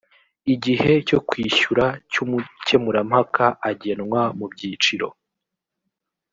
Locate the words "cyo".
1.07-1.19